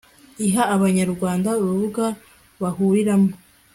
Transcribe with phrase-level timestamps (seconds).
[0.47, 2.05] iha abanyarwanda urubuga
[2.61, 3.31] bahuriramo